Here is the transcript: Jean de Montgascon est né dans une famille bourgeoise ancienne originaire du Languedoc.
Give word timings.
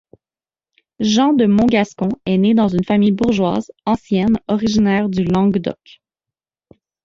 Jean 0.99 1.33
de 1.33 1.45
Montgascon 1.45 2.09
est 2.25 2.39
né 2.39 2.55
dans 2.55 2.67
une 2.67 2.83
famille 2.83 3.11
bourgeoise 3.11 3.71
ancienne 3.85 4.39
originaire 4.47 5.09
du 5.09 5.23
Languedoc. 5.25 6.01